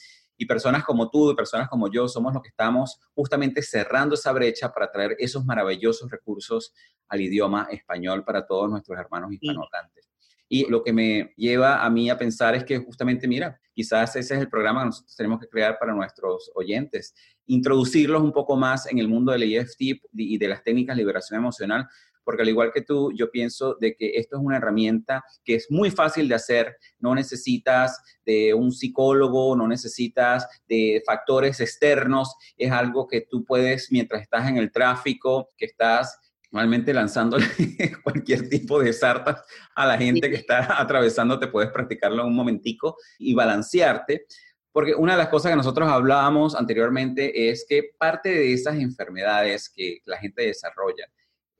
[0.43, 4.33] Y personas como tú y personas como yo somos los que estamos justamente cerrando esa
[4.33, 6.73] brecha para traer esos maravillosos recursos
[7.07, 10.09] al idioma español para todos nuestros hermanos hispanohablantes.
[10.49, 14.35] Y lo que me lleva a mí a pensar es que justamente, mira, quizás ese
[14.35, 18.91] es el programa que nosotros tenemos que crear para nuestros oyentes, introducirlos un poco más
[18.91, 21.87] en el mundo del EFT y de las técnicas de liberación emocional,
[22.23, 25.69] porque al igual que tú, yo pienso de que esto es una herramienta que es
[25.69, 32.71] muy fácil de hacer, no necesitas de un psicólogo, no necesitas de factores externos, es
[32.71, 36.19] algo que tú puedes mientras estás en el tráfico, que estás
[36.53, 37.45] normalmente lanzándole
[38.03, 39.43] cualquier tipo de sarta
[39.75, 44.25] a la gente que está atravesando, te puedes practicarlo un momentico y balancearte.
[44.71, 49.69] Porque una de las cosas que nosotros hablábamos anteriormente es que parte de esas enfermedades
[49.69, 51.07] que la gente desarrolla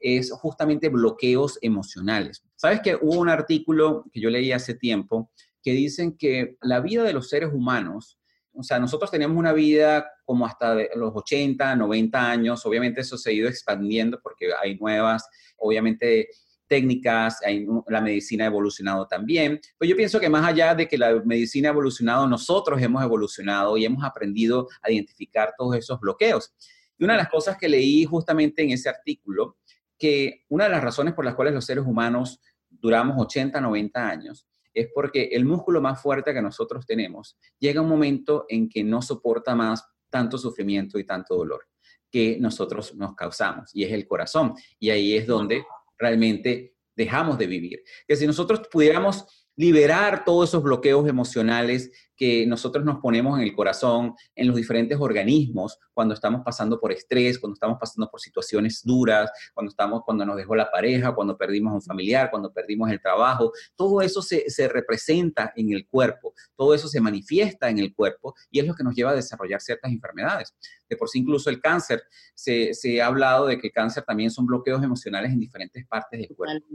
[0.03, 2.43] es justamente bloqueos emocionales.
[2.55, 5.31] Sabes que hubo un artículo que yo leí hace tiempo
[5.63, 8.19] que dicen que la vida de los seres humanos,
[8.53, 13.29] o sea, nosotros tenemos una vida como hasta los 80, 90 años, obviamente eso se
[13.29, 15.25] ha ido expandiendo porque hay nuevas,
[15.57, 16.27] obviamente
[16.67, 17.39] técnicas,
[17.87, 19.59] la medicina ha evolucionado también.
[19.77, 23.77] Pero yo pienso que más allá de que la medicina ha evolucionado, nosotros hemos evolucionado
[23.77, 26.53] y hemos aprendido a identificar todos esos bloqueos.
[26.97, 29.57] Y una de las cosas que leí justamente en ese artículo
[29.97, 34.47] que una de las razones por las cuales los seres humanos duramos 80, 90 años
[34.73, 39.01] es porque el músculo más fuerte que nosotros tenemos llega un momento en que no
[39.01, 41.67] soporta más tanto sufrimiento y tanto dolor
[42.13, 44.53] que nosotros nos causamos, y es el corazón.
[44.79, 45.65] Y ahí es donde
[45.97, 47.84] realmente dejamos de vivir.
[48.08, 53.55] Que si nosotros pudiéramos liberar todos esos bloqueos emocionales que nosotros nos ponemos en el
[53.55, 58.81] corazón, en los diferentes organismos, cuando estamos pasando por estrés, cuando estamos pasando por situaciones
[58.83, 62.89] duras, cuando, estamos, cuando nos dejó la pareja, cuando perdimos a un familiar, cuando perdimos
[62.91, 63.51] el trabajo.
[63.75, 68.59] Todo eso se, representa en el cuerpo, todo eso se manifiesta en el cuerpo y
[68.59, 70.55] es lo que nos lleva a desarrollar ciertas enfermedades.
[70.87, 72.03] De por sí incluso el cáncer,
[72.35, 76.19] se, se ha hablado de que el cáncer también son bloqueos emocionales en diferentes partes
[76.19, 76.65] del cuerpo.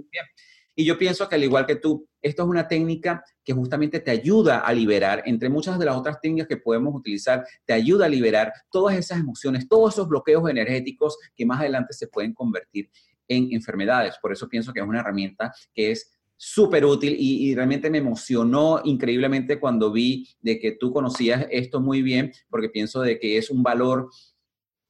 [0.79, 4.13] Y yo pienso que al igual que tú, esto es una técnica que justamente te
[4.13, 8.09] ayuda a liberar, entre muchas de las otras técnicas que podemos utilizar, te ayuda a
[8.09, 12.89] liberar todas esas emociones, todos esos bloqueos energéticos que más adelante se pueden convertir
[13.27, 14.15] en enfermedades.
[14.23, 17.99] Por eso pienso que es una herramienta que es súper útil y, y, realmente me
[17.99, 23.37] emocionó increíblemente cuando vi de que tú conocías esto muy bien, porque pienso de que
[23.37, 24.11] es un valor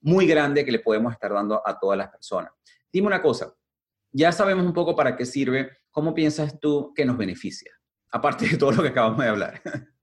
[0.02, 2.52] muy grande que le podemos estar dando a todas las personas.
[2.92, 3.54] Dime una cosa,
[4.12, 7.72] ya sabemos un poco para qué sirve, ¿cómo piensas tú que nos beneficia?
[8.10, 9.62] Aparte de todo lo que acabamos de hablar.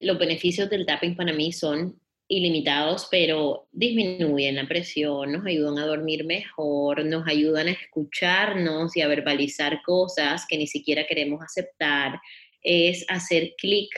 [0.00, 5.86] Los beneficios del tapping para mí son ilimitados, pero disminuyen la presión, nos ayudan a
[5.86, 12.20] dormir mejor, nos ayudan a escucharnos y a verbalizar cosas que ni siquiera queremos aceptar,
[12.62, 13.88] es hacer clic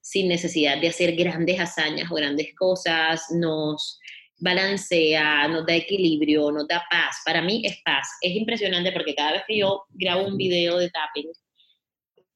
[0.00, 3.98] sin necesidad de hacer grandes hazañas o grandes cosas, nos
[4.38, 7.16] balancea, nos da equilibrio, nos da paz.
[7.24, 8.08] Para mí es paz.
[8.20, 11.30] Es impresionante porque cada vez que yo grabo un video de tapping,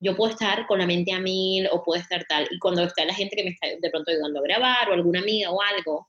[0.01, 2.49] yo puedo estar con la mente a mil o puedo estar tal.
[2.51, 5.21] Y cuando está la gente que me está de pronto ayudando a grabar o alguna
[5.21, 6.09] amiga o algo,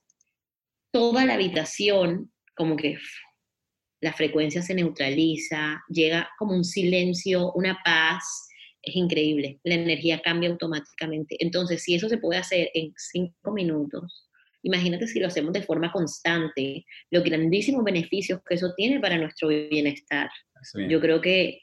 [0.90, 2.98] toda la habitación como que
[4.00, 8.48] la frecuencia se neutraliza, llega como un silencio, una paz.
[8.82, 11.36] Es increíble, la energía cambia automáticamente.
[11.38, 14.28] Entonces, si eso se puede hacer en cinco minutos,
[14.62, 19.48] Imagínate si lo hacemos de forma constante, los grandísimos beneficios que eso tiene para nuestro
[19.48, 20.30] bienestar.
[20.88, 21.62] Yo creo que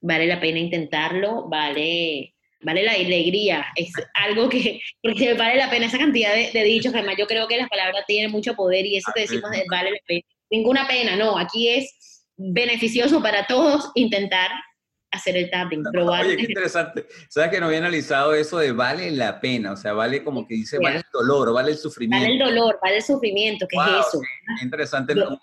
[0.00, 5.86] vale la pena intentarlo, vale, vale la alegría, es algo que, porque vale la pena
[5.86, 9.12] esa cantidad de, dichos, además yo creo que las palabras tienen mucho poder y eso
[9.14, 10.22] que decimos vale la pena.
[10.50, 14.50] Ninguna pena, no, aquí es beneficioso para todos intentar
[15.10, 16.26] hacer el tapping, probar.
[16.26, 17.06] Oye, qué interesante.
[17.28, 20.54] Sabes que no había analizado eso de vale la pena, o sea, vale como que
[20.54, 22.24] dice, vale el dolor, vale el sufrimiento.
[22.24, 24.20] Vale el dolor, vale el sufrimiento, ¿qué es eso?
[24.58, 25.14] Qué interesante.
[25.14, 25.38] Yo,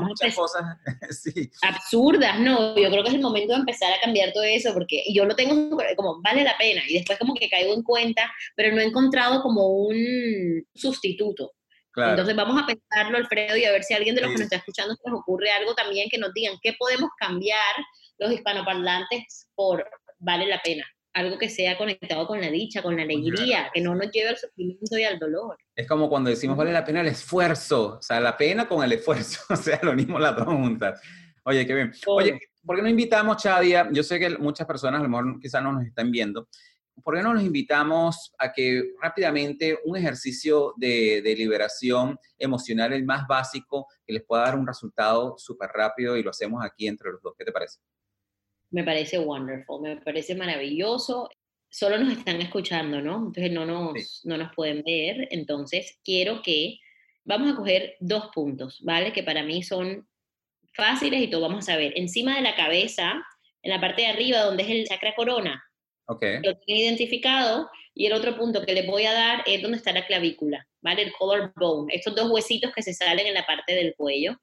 [0.00, 0.62] muchas cosas
[1.10, 1.50] sí.
[1.62, 2.76] absurdas, ¿no?
[2.76, 5.34] Yo creo que es el momento de empezar a cambiar todo eso, porque yo lo
[5.34, 8.84] tengo como, vale la pena, y después como que caigo en cuenta, pero no he
[8.84, 11.52] encontrado como un sustituto.
[11.90, 12.10] Claro.
[12.10, 14.56] Entonces vamos a pensarlo, Alfredo, y a ver si alguien de los que nos está
[14.56, 17.74] escuchando se les ocurre algo también que nos digan qué podemos cambiar
[18.24, 19.84] los hispanoparlantes por
[20.18, 20.84] vale la pena.
[21.12, 24.36] Algo que sea conectado con la dicha, con la alegría, que no nos lleve al
[24.36, 25.56] sufrimiento y al dolor.
[25.76, 28.92] Es como cuando decimos vale la pena el esfuerzo, o sea, la pena con el
[28.92, 31.00] esfuerzo, o sea, lo mismo las dos juntas.
[31.44, 31.92] Oye, qué bien.
[32.06, 33.88] Oye, ¿por qué no invitamos, Chadia?
[33.92, 36.48] Yo sé que muchas personas a lo mejor quizás no nos están viendo.
[37.02, 43.04] ¿Por qué no nos invitamos a que rápidamente un ejercicio de, de liberación emocional, el
[43.04, 47.10] más básico, que les pueda dar un resultado súper rápido y lo hacemos aquí entre
[47.12, 47.34] los dos?
[47.36, 47.78] ¿Qué te parece?
[48.70, 51.30] Me parece wonderful, me parece maravilloso.
[51.70, 53.16] Solo nos están escuchando, ¿no?
[53.16, 55.28] Entonces no nos, no nos pueden ver.
[55.30, 56.78] Entonces quiero que
[57.24, 59.12] vamos a coger dos puntos, ¿vale?
[59.12, 60.06] Que para mí son
[60.74, 61.92] fáciles y todo vamos a ver.
[61.96, 63.24] Encima de la cabeza,
[63.62, 65.62] en la parte de arriba, donde es el chakra corona.
[66.06, 66.22] Ok.
[66.42, 67.70] Lo tiene identificado.
[67.96, 71.02] Y el otro punto que le voy a dar es donde está la clavícula, ¿vale?
[71.02, 71.94] El collarbone.
[71.94, 74.36] Estos dos huesitos que se salen en la parte del cuello.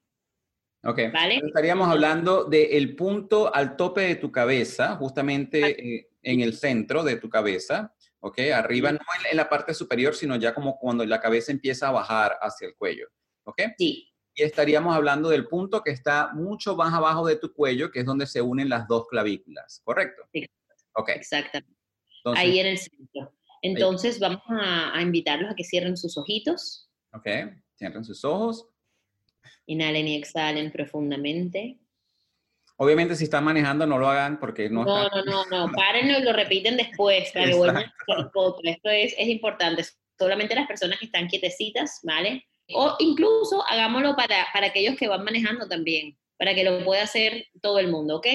[0.84, 0.98] Ok.
[1.12, 1.40] ¿Vale?
[1.44, 7.16] Estaríamos hablando del punto al tope de tu cabeza, justamente eh, en el centro de
[7.16, 8.38] tu cabeza, ¿ok?
[8.54, 8.98] Arriba, no
[9.30, 12.74] en, la parte superior, sino ya como cuando la cabeza empieza a bajar hacia el
[12.74, 13.08] cuello,
[13.44, 13.62] ¿ok?
[13.78, 14.08] Sí.
[14.34, 18.06] Y estaríamos hablando del punto que está mucho más abajo de tu cuello, que es
[18.06, 20.22] donde se unen las dos clavículas, ¿correcto?
[20.32, 20.46] Sí.
[20.94, 21.10] Ok.
[21.10, 21.72] Exactamente.
[22.24, 23.32] ahí en el centro.
[23.60, 26.90] Entonces vamos a, a invitarlos a que cierren sus ojitos.
[27.12, 27.28] Ok,
[27.76, 28.71] cierren sus ojos.
[29.66, 31.78] Inhalen y exhalen profundamente.
[32.76, 34.84] Obviamente si están manejando no lo hagan porque no...
[34.84, 39.84] No, no, no, no, párenlo y lo repiten después, que Esto es, es importante.
[40.18, 42.44] Solamente las personas que están quietecitas, ¿vale?
[42.74, 47.46] O incluso hagámoslo para, para aquellos que van manejando también, para que lo pueda hacer
[47.60, 48.26] todo el mundo, ¿ok?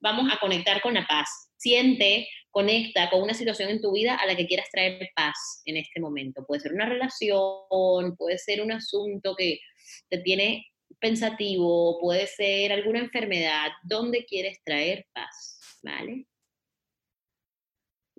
[0.00, 1.50] Vamos a conectar con la paz.
[1.56, 5.76] Siente, conecta con una situación en tu vida a la que quieras traer paz en
[5.76, 6.44] este momento.
[6.46, 9.60] Puede ser una relación, puede ser un asunto que
[10.08, 10.66] te tiene
[10.98, 15.58] pensativo, puede ser alguna enfermedad, ¿dónde quieres traer paz?
[15.82, 16.26] ¿Vale?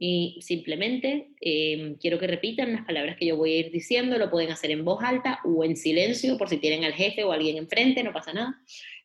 [0.04, 4.32] Y simplemente em, quiero que repitan las palabras que yo voy a ir diciendo, lo
[4.32, 7.58] pueden hacer en voz alta o en silencio por si tienen al jefe o alguien
[7.58, 8.56] enfrente, no pasa nada.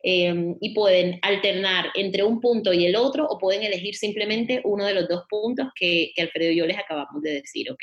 [0.03, 4.87] em, y pueden alternar entre un punto y el otro o pueden elegir simplemente uno
[4.87, 7.83] de los dos puntos que, que Alfredo y yo les acabamos de decir, ¿ok?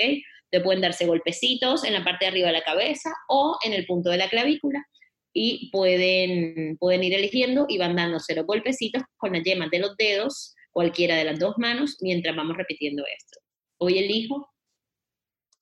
[0.54, 3.88] Te pueden darse golpecitos en la parte de arriba de la cabeza o en el
[3.88, 4.86] punto de la clavícula
[5.34, 9.98] y pueden, pueden ir eligiendo y van dándose los golpecitos con las yemas de los
[9.98, 13.40] dedos, cualquiera de las dos manos, mientras vamos repitiendo esto.
[13.80, 14.53] Hoy elijo.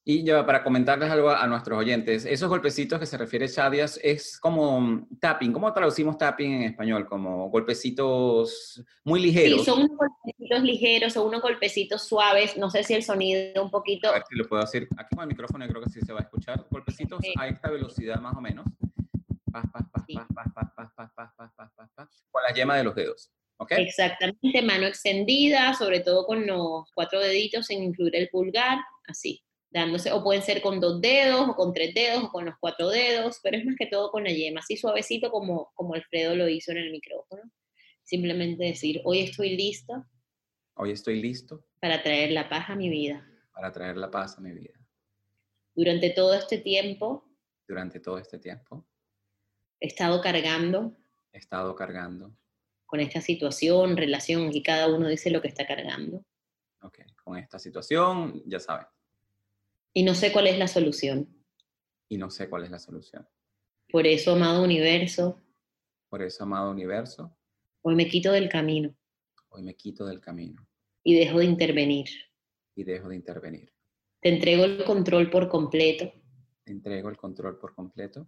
[0.04, 4.40] Y ya para comentarles algo a nuestros oyentes, esos golpecitos que se refiere Shadias es
[4.40, 5.54] como tapping.
[5.54, 7.06] ¿Cómo traducimos tapping en español?
[7.06, 9.60] Como golpecitos muy ligeros.
[9.60, 12.58] Sí, son unos golpecitos ligeros o unos golpecitos suaves.
[12.58, 14.10] No sé si el sonido un poquito.
[14.10, 14.88] A ver si lo puedo decir.
[14.98, 16.66] Aquí con el micrófono creo que sí se va a escuchar.
[16.72, 18.66] Golpecitos a esta velocidad más o menos
[22.32, 23.32] con la yema de los dedos.
[23.58, 23.84] ¿okay?
[23.84, 30.12] Exactamente, mano extendida, sobre todo con los cuatro deditos sin incluir el pulgar, así, dándose,
[30.12, 33.40] o pueden ser con dos dedos, o con tres dedos, o con los cuatro dedos,
[33.42, 36.72] pero es más que todo con la yema, así suavecito como, como Alfredo lo hizo
[36.72, 37.42] en el micrófono.
[38.04, 40.06] Simplemente decir, hoy estoy listo.
[40.76, 41.66] Hoy estoy listo.
[41.80, 43.26] Para traer la paz a mi vida.
[43.54, 44.74] Para traer la paz a mi vida.
[45.74, 47.26] Durante todo este tiempo.
[47.68, 48.86] Durante todo este tiempo
[49.82, 50.96] he estado cargando.
[51.34, 52.38] He estado cargando.
[52.86, 56.24] Con esta situación, relación, y cada uno dice lo que está cargando.
[56.82, 58.86] Ok, con esta situación, ya saben.
[59.94, 61.28] Y no sé cuál es la solución.
[62.10, 63.28] Y no sé cuál es la solución.
[63.90, 65.40] Por eso, amado universo.
[66.10, 67.36] Por eso, amado universo.
[67.82, 68.96] Hoy me quito del camino.
[69.50, 70.68] Hoy me quito del camino.
[71.04, 72.08] Y dejo de intervenir.
[72.76, 73.74] Y dejo de intervenir.
[74.22, 76.12] Te entrego el control por completo.
[76.64, 78.28] Te entrego el control por completo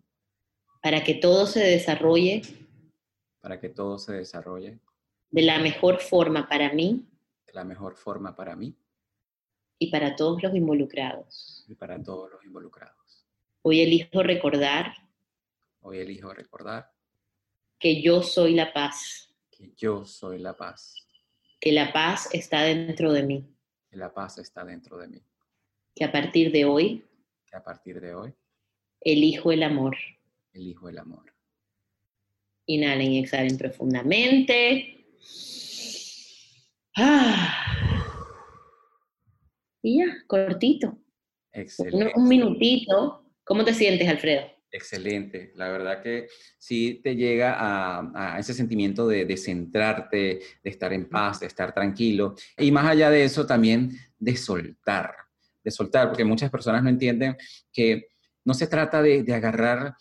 [0.83, 2.41] para que todo se desarrolle.
[3.39, 4.79] Para que todo se desarrolle.
[5.31, 7.07] De la mejor forma para mí.
[7.47, 8.75] De la mejor forma para mí.
[9.79, 11.65] Y para todos los involucrados.
[11.67, 13.25] Y para todos los involucrados.
[13.61, 14.93] Hoy elijo recordar.
[15.81, 16.91] Hoy elijo recordar.
[17.79, 19.29] Que yo soy la paz.
[19.51, 21.07] Que yo soy la paz.
[21.59, 23.45] Que la paz está dentro de mí.
[23.89, 25.21] Que la paz está dentro de mí.
[25.95, 27.05] Que a partir de hoy.
[27.45, 28.33] Que a partir de hoy.
[29.01, 29.95] Elijo el amor
[30.53, 31.33] elijo el amor.
[32.65, 35.05] Inhalen y exhalen profundamente.
[36.95, 37.92] Ah.
[39.83, 40.97] Y ya, cortito.
[41.51, 42.13] Excelente.
[42.15, 43.25] Un, minutito.
[43.43, 44.43] ¿Cómo te sientes, Alfredo?
[44.71, 45.51] Excelente.
[45.55, 46.27] La verdad que
[46.57, 51.73] sí te llega a, ese sentimiento de, de, centrarte, de estar en paz, de estar
[51.73, 52.33] tranquilo.
[52.57, 55.13] Y más allá de eso, también de soltar.
[55.61, 57.35] De soltar, porque muchas personas no entienden
[57.71, 58.07] que
[58.45, 59.95] no se trata de, de agarrar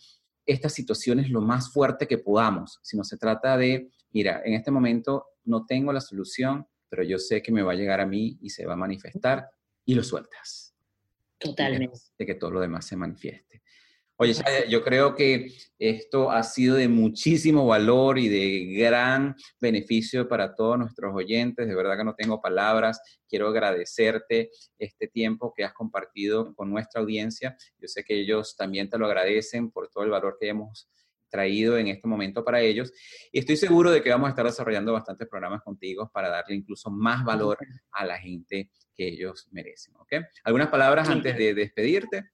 [0.45, 5.27] estas situaciones lo más fuerte que podamos, sino se trata de, mira, en este momento
[5.43, 8.49] no tengo la solución, pero yo sé que me va a llegar a mí y
[8.49, 9.49] se va a manifestar
[9.85, 10.75] y lo sueltas.
[11.37, 11.99] Totalmente.
[12.17, 13.63] De que todo lo demás se manifieste.
[14.15, 14.35] Oye,
[14.69, 20.77] yo creo que esto ha sido de muchísimo valor y de gran beneficio para todos
[20.77, 21.67] nuestros oyentes.
[21.67, 23.01] De verdad que no tengo palabras.
[23.27, 27.57] Quiero agradecerte este tiempo que has compartido con nuestra audiencia.
[27.79, 30.87] Yo sé que ellos también te lo agradecen por todo el valor que hemos
[31.33, 32.93] traído en este momento para ellos.
[33.31, 36.91] Y estoy seguro de que vamos a estar desarrollando bastantes programas contigo para darle incluso
[36.91, 37.57] más valor
[37.91, 39.95] a la gente que ellos merecen.
[39.95, 40.13] ¿ok?
[40.43, 42.29] ¿Algunas palabras antes de despedirte?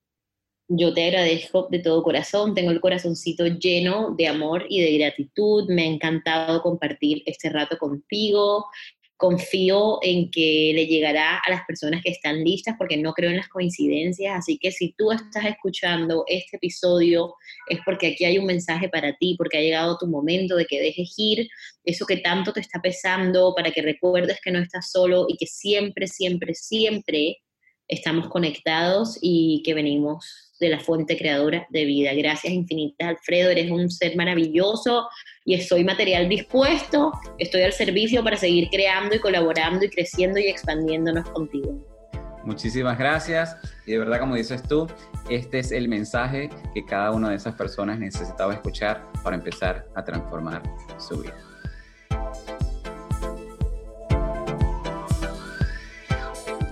[0.67, 5.67] Yo te agradezco de todo corazón, tengo el corazoncito lleno de amor y de gratitud,
[5.69, 8.67] me ha encantado compartir este rato contigo,
[9.19, 13.35] confío en que le llegará a las personas que están listas porque no creo en
[13.35, 17.35] las coincidencias, así que si tú estás escuchando este episodio
[17.67, 20.79] es porque aquí hay un mensaje para ti, porque ha llegado tu momento de que
[20.79, 21.49] dejes ir
[21.83, 25.47] eso que tanto te está pesando, para que recuerdes que no estás solo y que
[25.47, 27.39] siempre, siempre, siempre
[27.89, 32.13] estamos conectados y que venimos de la fuente creadora de vida.
[32.13, 35.07] Gracias infinitas, Alfredo, eres un ser maravilloso
[35.45, 40.47] y soy material dispuesto, estoy al servicio para seguir creando y colaborando y creciendo y
[40.47, 41.85] expandiéndonos contigo.
[42.45, 43.55] Muchísimas gracias
[43.85, 44.87] y de verdad, como dices tú,
[45.29, 50.03] este es el mensaje que cada una de esas personas necesitaba escuchar para empezar a
[50.03, 50.63] transformar
[50.97, 51.35] su vida.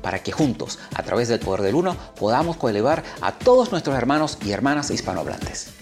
[0.00, 4.38] para que juntos, a través del poder del uno, podamos coelevar a todos nuestros hermanos
[4.44, 5.79] y hermanas hispanohablantes.